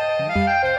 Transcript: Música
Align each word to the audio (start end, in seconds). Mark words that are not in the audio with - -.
Música 0.00 0.69